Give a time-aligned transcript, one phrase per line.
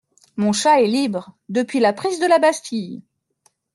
[0.35, 1.37] Mon chat est libre…
[1.47, 3.03] depuis la prise de la Bastille!